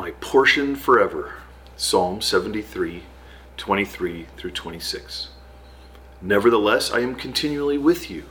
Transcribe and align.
my 0.00 0.12
portion 0.12 0.74
forever. 0.74 1.34
Psalm 1.76 2.22
73, 2.22 3.02
23 3.58 4.26
through 4.34 4.50
26. 4.50 5.28
Nevertheless, 6.22 6.90
I 6.90 7.00
am 7.00 7.14
continually 7.14 7.76
with 7.76 8.10
you. 8.10 8.24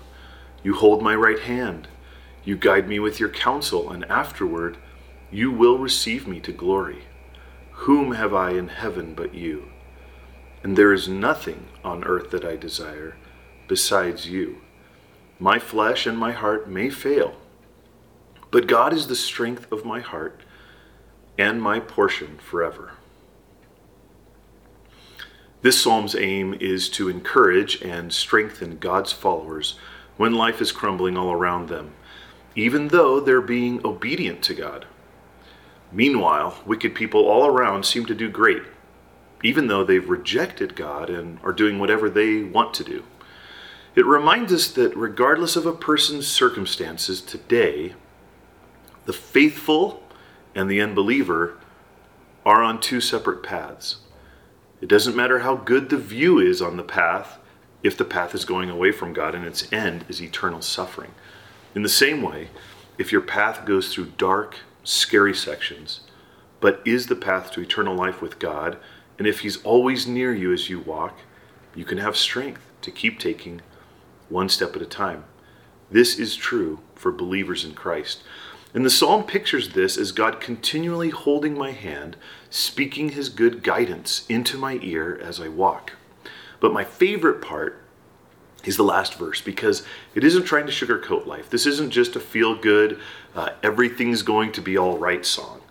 You 0.63 0.73
hold 0.73 1.03
my 1.03 1.13
right 1.13 1.37
hand. 1.37 1.87
You 2.43 2.57
guide 2.57 2.87
me 2.87 2.97
with 2.97 3.19
your 3.19 3.29
counsel, 3.29 3.91
and 3.91 4.03
afterward 4.05 4.79
you 5.29 5.51
will 5.51 5.77
receive 5.77 6.27
me 6.27 6.39
to 6.39 6.51
glory. 6.51 7.03
Whom 7.85 8.13
have 8.13 8.33
I 8.33 8.53
in 8.53 8.69
heaven 8.69 9.13
but 9.13 9.35
you? 9.35 9.69
And 10.63 10.75
there 10.75 10.91
is 10.91 11.07
nothing 11.07 11.67
on 11.83 12.03
earth 12.03 12.31
that 12.31 12.43
I 12.43 12.55
desire 12.55 13.15
besides 13.67 14.27
you. 14.27 14.61
My 15.37 15.59
flesh 15.59 16.07
and 16.07 16.17
my 16.17 16.31
heart 16.31 16.67
may 16.67 16.89
fail, 16.89 17.35
but 18.49 18.65
God 18.65 18.91
is 18.91 19.05
the 19.05 19.15
strength 19.15 19.71
of 19.71 19.85
my 19.85 19.99
heart 19.99 20.41
and 21.39 21.61
my 21.61 21.79
portion 21.79 22.37
forever. 22.37 22.91
This 25.61 25.81
psalm's 25.81 26.15
aim 26.15 26.53
is 26.59 26.89
to 26.89 27.09
encourage 27.09 27.81
and 27.81 28.13
strengthen 28.13 28.77
God's 28.77 29.13
followers 29.13 29.79
when 30.17 30.33
life 30.33 30.61
is 30.61 30.73
crumbling 30.73 31.17
all 31.17 31.31
around 31.31 31.69
them, 31.69 31.93
even 32.55 32.89
though 32.89 33.21
they're 33.21 33.41
being 33.41 33.79
obedient 33.85 34.41
to 34.43 34.53
God. 34.53 34.85
Meanwhile, 35.93 36.59
wicked 36.65 36.93
people 36.93 37.25
all 37.25 37.47
around 37.47 37.85
seem 37.85 38.05
to 38.07 38.15
do 38.15 38.29
great, 38.29 38.63
even 39.41 39.67
though 39.67 39.85
they've 39.85 40.09
rejected 40.09 40.75
God 40.75 41.09
and 41.09 41.39
are 41.41 41.53
doing 41.53 41.79
whatever 41.79 42.09
they 42.09 42.43
want 42.43 42.73
to 42.75 42.83
do. 42.83 43.03
It 43.95 44.05
reminds 44.05 44.51
us 44.53 44.67
that 44.71 44.95
regardless 44.95 45.55
of 45.55 45.65
a 45.65 45.73
person's 45.73 46.27
circumstances 46.27 47.21
today, 47.21 47.95
the 49.05 49.13
faithful 49.13 50.03
and 50.55 50.69
the 50.69 50.81
unbeliever 50.81 51.57
are 52.45 52.63
on 52.63 52.79
two 52.79 53.01
separate 53.01 53.43
paths. 53.43 53.97
It 54.81 54.89
doesn't 54.89 55.15
matter 55.15 55.39
how 55.39 55.55
good 55.55 55.89
the 55.89 55.97
view 55.97 56.39
is 56.39 56.61
on 56.61 56.77
the 56.77 56.83
path 56.83 57.37
if 57.83 57.97
the 57.97 58.05
path 58.05 58.33
is 58.33 58.45
going 58.45 58.69
away 58.69 58.91
from 58.91 59.13
God 59.13 59.35
and 59.35 59.45
its 59.45 59.71
end 59.71 60.05
is 60.09 60.21
eternal 60.21 60.61
suffering. 60.61 61.11
In 61.75 61.83
the 61.83 61.89
same 61.89 62.21
way, 62.21 62.49
if 62.97 63.11
your 63.11 63.21
path 63.21 63.65
goes 63.65 63.93
through 63.93 64.13
dark, 64.17 64.57
scary 64.83 65.33
sections, 65.33 66.01
but 66.59 66.81
is 66.85 67.07
the 67.07 67.15
path 67.15 67.51
to 67.51 67.61
eternal 67.61 67.95
life 67.95 68.21
with 68.21 68.39
God, 68.39 68.77
and 69.17 69.27
if 69.27 69.41
He's 69.41 69.61
always 69.63 70.07
near 70.07 70.33
you 70.33 70.51
as 70.51 70.69
you 70.69 70.79
walk, 70.79 71.19
you 71.75 71.85
can 71.85 71.97
have 71.97 72.17
strength 72.17 72.61
to 72.81 72.91
keep 72.91 73.19
taking 73.19 73.61
one 74.27 74.49
step 74.49 74.75
at 74.75 74.81
a 74.81 74.85
time. 74.85 75.25
This 75.91 76.19
is 76.19 76.35
true 76.35 76.79
for 76.95 77.11
believers 77.11 77.63
in 77.63 77.73
Christ. 77.73 78.23
And 78.73 78.85
the 78.85 78.89
psalm 78.89 79.23
pictures 79.23 79.69
this 79.69 79.97
as 79.97 80.11
God 80.11 80.39
continually 80.39 81.09
holding 81.09 81.57
my 81.57 81.71
hand, 81.71 82.15
speaking 82.49 83.09
his 83.09 83.29
good 83.29 83.63
guidance 83.63 84.25
into 84.29 84.57
my 84.57 84.79
ear 84.81 85.19
as 85.21 85.39
I 85.39 85.47
walk. 85.47 85.93
But 86.59 86.73
my 86.73 86.83
favorite 86.83 87.41
part 87.41 87.81
is 88.65 88.77
the 88.77 88.83
last 88.83 89.15
verse 89.15 89.41
because 89.41 89.83
it 90.13 90.23
isn't 90.23 90.43
trying 90.43 90.67
to 90.67 90.71
sugarcoat 90.71 91.25
life. 91.25 91.49
This 91.49 91.65
isn't 91.65 91.91
just 91.91 92.15
a 92.15 92.19
feel 92.19 92.55
good, 92.55 92.99
uh, 93.33 93.49
everything's 93.63 94.21
going 94.21 94.51
to 94.51 94.61
be 94.61 94.77
all 94.77 94.97
right 94.97 95.25
song. 95.25 95.61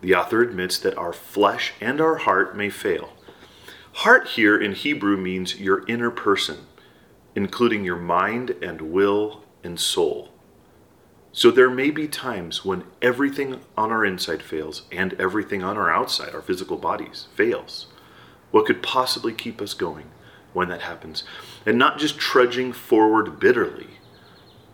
The 0.00 0.14
author 0.14 0.42
admits 0.42 0.78
that 0.78 0.96
our 0.96 1.12
flesh 1.12 1.72
and 1.80 2.00
our 2.00 2.16
heart 2.16 2.56
may 2.56 2.70
fail. 2.70 3.10
Heart 3.92 4.28
here 4.28 4.56
in 4.56 4.72
Hebrew 4.72 5.16
means 5.16 5.58
your 5.58 5.84
inner 5.88 6.10
person, 6.10 6.66
including 7.34 7.84
your 7.84 7.96
mind 7.96 8.50
and 8.62 8.80
will 8.80 9.42
and 9.64 9.78
soul. 9.78 10.28
So 11.38 11.52
there 11.52 11.70
may 11.70 11.90
be 11.90 12.08
times 12.08 12.64
when 12.64 12.82
everything 13.00 13.60
on 13.76 13.92
our 13.92 14.04
inside 14.04 14.42
fails 14.42 14.82
and 14.90 15.14
everything 15.20 15.62
on 15.62 15.76
our 15.76 15.88
outside, 15.88 16.34
our 16.34 16.42
physical 16.42 16.76
bodies, 16.76 17.28
fails. 17.36 17.86
What 18.50 18.66
could 18.66 18.82
possibly 18.82 19.32
keep 19.32 19.62
us 19.62 19.72
going 19.72 20.06
when 20.52 20.68
that 20.70 20.80
happens? 20.80 21.22
And 21.64 21.78
not 21.78 22.00
just 22.00 22.18
trudging 22.18 22.72
forward 22.72 23.38
bitterly, 23.38 23.86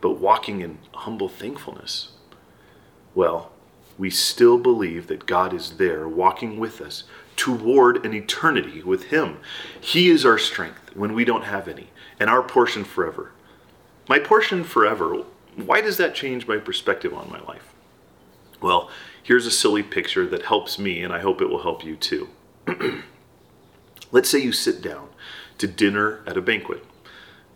but 0.01 0.19
walking 0.19 0.63
in 0.63 0.79
humble 0.95 1.29
thankfulness. 1.29 2.13
Well, 3.15 3.53
we 3.99 4.09
still 4.09 4.57
believe 4.57 5.07
that 5.09 5.27
God 5.27 5.53
is 5.53 5.73
there 5.73 6.09
walking 6.09 6.59
with 6.59 6.81
us 6.81 7.05
toward 7.37 8.07
an 8.07 8.15
eternity 8.15 8.83
with 8.83 9.03
Him. 9.11 9.37
He 9.79 10.09
is 10.09 10.25
our 10.25 10.39
strength 10.39 10.97
when 10.97 11.13
we 11.13 11.27
don't 11.27 11.45
have 11.45 11.69
any, 11.69 11.91
and 12.19 12.31
our 12.31 12.43
portion 12.43 12.85
forever. 12.85 13.33
My 14.09 14.19
portion 14.19 14.65
forever 14.65 15.25
why 15.57 15.81
does 15.81 15.97
that 15.99 16.15
change 16.15 16.47
my 16.47 16.59
perspective 16.59 17.15
on 17.15 17.31
my 17.31 17.41
life? 17.41 17.73
Well, 18.61 18.91
here's 19.23 19.47
a 19.47 19.51
silly 19.51 19.83
picture 19.83 20.27
that 20.27 20.47
helps 20.47 20.79
me, 20.79 21.03
and 21.03 21.13
I 21.13 21.21
hope 21.21 21.41
it 21.41 21.49
will 21.49 21.63
help 21.63 21.85
you 21.85 21.97
too. 21.97 22.29
Let's 24.11 24.29
say 24.29 24.39
you 24.39 24.53
sit 24.53 24.81
down 24.81 25.09
to 25.59 25.67
dinner 25.67 26.23
at 26.27 26.37
a 26.37 26.43
banquet. 26.43 26.85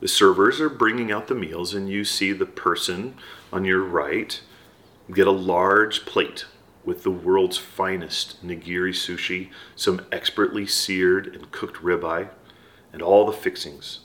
The 0.00 0.08
servers 0.08 0.60
are 0.60 0.68
bringing 0.68 1.10
out 1.10 1.26
the 1.26 1.34
meals, 1.34 1.74
and 1.74 1.88
you 1.88 2.04
see 2.04 2.32
the 2.32 2.46
person 2.46 3.14
on 3.52 3.64
your 3.64 3.82
right 3.82 4.40
get 5.12 5.26
a 5.26 5.32
large 5.32 6.04
plate 6.04 6.44
with 6.84 7.02
the 7.02 7.10
world's 7.10 7.58
finest 7.58 8.46
nigiri 8.46 8.92
sushi, 8.92 9.50
some 9.74 10.06
expertly 10.12 10.66
seared 10.66 11.26
and 11.26 11.50
cooked 11.50 11.82
ribeye, 11.82 12.28
and 12.92 13.02
all 13.02 13.24
the 13.26 13.32
fixings 13.32 14.00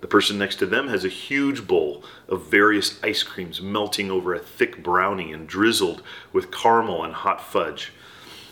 the 0.00 0.06
person 0.06 0.38
next 0.38 0.56
to 0.56 0.66
them 0.66 0.88
has 0.88 1.04
a 1.04 1.08
huge 1.08 1.66
bowl 1.66 2.04
of 2.28 2.46
various 2.46 3.02
ice 3.02 3.22
creams 3.22 3.60
melting 3.60 4.10
over 4.10 4.32
a 4.32 4.38
thick 4.38 4.82
brownie 4.82 5.32
and 5.32 5.48
drizzled 5.48 6.02
with 6.32 6.52
caramel 6.52 7.04
and 7.04 7.14
hot 7.14 7.40
fudge. 7.40 7.92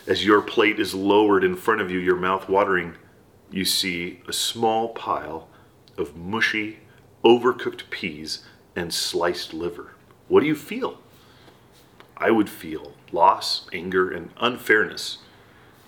As 0.06 0.24
your 0.24 0.40
plate 0.40 0.80
is 0.80 0.94
lowered 0.94 1.44
in 1.44 1.56
front 1.56 1.80
of 1.80 1.90
you, 1.90 1.98
your 1.98 2.16
mouth 2.16 2.48
watering, 2.48 2.94
you 3.50 3.64
see 3.64 4.20
a 4.28 4.32
small 4.32 4.88
pile 4.88 5.48
of 5.96 6.16
mushy, 6.16 6.80
overcooked 7.24 7.90
peas 7.90 8.44
and 8.74 8.92
sliced 8.92 9.54
liver. 9.54 9.94
What 10.28 10.40
do 10.40 10.46
you 10.46 10.56
feel? 10.56 10.98
I 12.16 12.30
would 12.30 12.50
feel 12.50 12.94
loss, 13.12 13.68
anger, 13.72 14.10
and 14.10 14.30
unfairness 14.40 15.18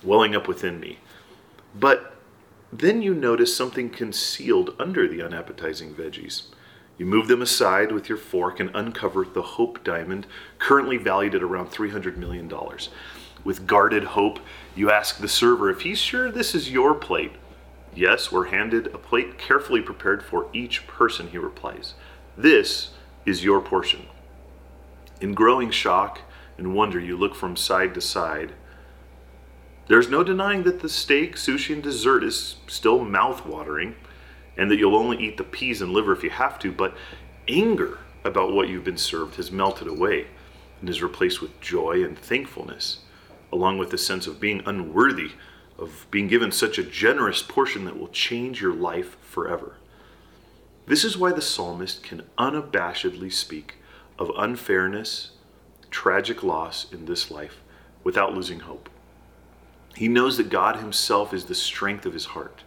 welling 0.03 0.37
up 0.37 0.47
within 0.47 0.79
me. 0.79 0.99
But 1.75 2.18
then 2.73 3.03
you 3.03 3.15
notice 3.15 3.56
something 3.56 3.91
concealed 3.91 4.75
under 4.79 5.09
the 5.09 5.23
unappetizing 5.23 5.95
veggies. 5.95 6.43
You 6.99 7.06
move 7.06 7.29
them 7.29 7.41
aside 7.41 7.93
with 7.93 8.09
your 8.09 8.19
fork 8.19 8.61
and 8.61 8.71
uncover 8.75 9.25
the 9.25 9.43
Hope 9.43 9.84
Diamond, 9.84 10.27
currently 10.59 10.97
valued 10.97 11.34
at 11.34 11.43
around 11.43 11.71
$300 11.71 12.17
million. 12.17 12.53
With 13.45 13.67
guarded 13.67 14.05
hope, 14.05 14.41
you 14.75 14.91
ask 14.91 15.19
the 15.19 15.28
server 15.28 15.71
if 15.71 15.83
he's 15.83 15.99
sure 15.99 16.31
this 16.31 16.55
is 16.55 16.71
your 16.71 16.95
plate. 16.95 17.33
Yes, 17.95 18.31
we're 18.31 18.49
handed 18.49 18.89
a 18.89 18.99
plate 18.99 19.39
carefully 19.39 19.81
prepared 19.81 20.23
for 20.23 20.49
each 20.53 20.87
person, 20.87 21.28
he 21.28 21.39
replies. 21.39 21.95
This 22.37 22.91
is 23.25 23.45
your 23.45 23.61
portion. 23.61 24.07
In 25.21 25.34
growing 25.34 25.71
shock 25.71 26.21
and 26.59 26.75
wonder, 26.75 27.01
you 27.01 27.17
look 27.17 27.34
from 27.34 27.57
side 27.57 27.95
to 27.95 28.01
side 28.01 28.53
there's 29.88 30.09
no 30.09 30.22
denying 30.22 30.62
that 30.62 30.81
the 30.81 30.88
steak, 30.88 31.37
sushi, 31.37 31.75
and 31.75 31.82
dessert 31.82 32.22
is 32.22 32.56
still 32.66 33.04
mouth-watering, 33.04 33.97
and 34.56 34.71
that 34.71 34.76
you'll 34.76 34.97
only 34.97 35.19
eat 35.19 35.37
the 35.37 35.44
peas 35.44 35.82
and 35.82 35.93
liver 35.93 36.12
if 36.12 36.22
you 36.22 36.31
have 36.31 36.59
to, 36.60 36.72
but 36.72 36.94
anger 37.49 37.98
about 38.25 38.53
what 38.53 38.69
you've 38.69 38.84
been 38.84 38.97
served 38.97 39.37
has 39.37 39.50
melted 39.50 39.88
away 39.88 40.27
and 40.81 40.88
is 40.88 41.03
replaced 41.03 41.41
with 41.41 41.60
joy 41.60 42.04
and 42.04 42.19
thankfulness, 42.19 43.00
along 43.53 43.78
with 43.78 43.91
the 43.91 43.98
sense 43.98 44.27
of 44.27 44.41
being 44.41 44.62
unworthy 44.66 45.32
of 45.78 46.06
being 46.10 46.27
given 46.27 46.50
such 46.50 46.77
a 46.77 46.82
generous 46.82 47.43
portion 47.43 47.84
that 47.84 47.98
will 47.98 48.09
change 48.09 48.60
your 48.60 48.75
life 48.75 49.16
forever. 49.22 49.77
This 50.87 51.04
is 51.04 51.16
why 51.16 51.32
the 51.32 51.43
psalmist 51.43 52.03
can 52.03 52.22
unabashedly 52.37 53.32
speak 53.32 53.77
of 54.19 54.32
unfairness, 54.37 55.32
tragic 55.91 56.43
loss 56.43 56.93
in 56.93 57.06
this 57.06 57.31
life 57.31 57.62
without 58.03 58.34
losing 58.34 58.60
hope. 58.60 58.91
He 59.98 60.06
knows 60.06 60.36
that 60.36 60.48
God 60.48 60.77
Himself 60.77 61.34
is 61.34 61.47
the 61.47 61.56
strength 61.56 62.06
of 62.06 62.12
his 62.12 62.27
heart 62.27 62.62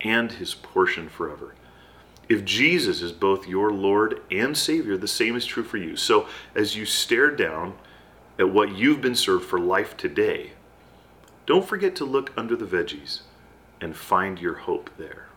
and 0.00 0.32
his 0.32 0.52
portion 0.52 1.08
forever. 1.08 1.54
If 2.28 2.44
Jesus 2.44 3.02
is 3.02 3.12
both 3.12 3.46
your 3.46 3.72
Lord 3.72 4.20
and 4.32 4.56
Savior, 4.56 4.96
the 4.96 5.06
same 5.06 5.36
is 5.36 5.46
true 5.46 5.62
for 5.62 5.76
you. 5.76 5.94
So 5.94 6.26
as 6.56 6.74
you 6.74 6.84
stare 6.84 7.30
down 7.30 7.74
at 8.36 8.50
what 8.50 8.76
you've 8.76 9.00
been 9.00 9.14
served 9.14 9.44
for 9.44 9.60
life 9.60 9.96
today, 9.96 10.54
don't 11.46 11.64
forget 11.64 11.94
to 11.96 12.04
look 12.04 12.32
under 12.36 12.56
the 12.56 12.66
veggies 12.66 13.20
and 13.80 13.94
find 13.94 14.40
your 14.40 14.54
hope 14.54 14.90
there. 14.98 15.28